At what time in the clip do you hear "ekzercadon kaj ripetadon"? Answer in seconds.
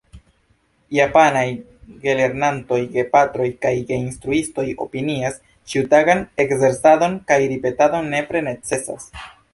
6.45-8.11